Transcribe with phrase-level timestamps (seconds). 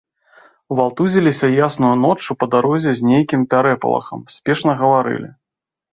[0.77, 5.29] Валтузіліся яснаю ноччу па дарозе з нейкім пярэпалахам, спешна гаварылі.